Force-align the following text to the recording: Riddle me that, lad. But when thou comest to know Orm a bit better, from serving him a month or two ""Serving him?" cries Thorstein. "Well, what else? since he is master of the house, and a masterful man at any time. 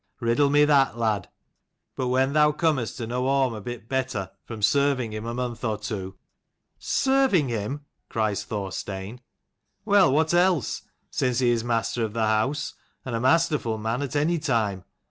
Riddle 0.19 0.49
me 0.49 0.65
that, 0.65 0.97
lad. 0.97 1.29
But 1.95 2.07
when 2.07 2.33
thou 2.33 2.53
comest 2.53 2.97
to 2.97 3.05
know 3.05 3.27
Orm 3.27 3.53
a 3.53 3.61
bit 3.61 3.87
better, 3.87 4.31
from 4.43 4.63
serving 4.63 5.13
him 5.13 5.27
a 5.27 5.33
month 5.35 5.63
or 5.63 5.77
two 5.77 6.15
""Serving 7.03 7.49
him?" 7.49 7.85
cries 8.09 8.43
Thorstein. 8.43 9.21
"Well, 9.85 10.11
what 10.11 10.33
else? 10.33 10.81
since 11.11 11.37
he 11.37 11.51
is 11.51 11.63
master 11.63 12.03
of 12.03 12.13
the 12.13 12.25
house, 12.25 12.73
and 13.05 13.15
a 13.15 13.19
masterful 13.19 13.77
man 13.77 14.01
at 14.01 14.15
any 14.15 14.39
time. 14.39 14.85